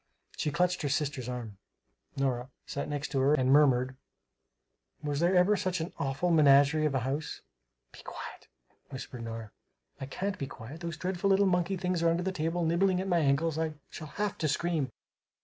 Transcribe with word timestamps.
She 0.35 0.49
clutched 0.49 0.81
her 0.81 0.89
sister's 0.89 1.29
arm 1.29 1.59
Nora 2.17 2.49
sat 2.65 2.89
next 2.89 3.09
to 3.09 3.19
her 3.19 3.35
and 3.35 3.51
murmured, 3.51 3.95
"Was 5.03 5.19
there 5.19 5.35
ever 5.35 5.55
such 5.55 5.79
an 5.79 5.93
awful 5.99 6.31
menagerie 6.31 6.87
of 6.87 6.95
a 6.95 7.01
house?" 7.01 7.41
"Be 7.91 8.01
quiet," 8.01 8.47
whispered 8.89 9.23
Nora. 9.23 9.51
"I 9.99 10.07
can't 10.07 10.39
be 10.39 10.47
quiet! 10.47 10.79
Those 10.79 10.97
dreadful 10.97 11.29
little 11.29 11.45
monkey 11.45 11.77
things 11.77 12.01
are 12.01 12.09
under 12.09 12.23
the 12.23 12.31
table, 12.31 12.65
nibbling 12.65 12.99
at 12.99 13.07
my 13.07 13.19
ankles, 13.19 13.59
I 13.59 13.75
shall 13.91 14.07
have 14.07 14.39
to 14.39 14.47
scream!" 14.47 14.89